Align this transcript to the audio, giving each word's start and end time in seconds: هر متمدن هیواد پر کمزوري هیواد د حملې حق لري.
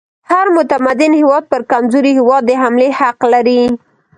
هر 0.31 0.45
متمدن 0.57 1.11
هیواد 1.19 1.43
پر 1.51 1.61
کمزوري 1.71 2.11
هیواد 2.19 2.43
د 2.45 2.51
حملې 2.61 2.89
حق 2.99 3.19
لري. 3.33 3.61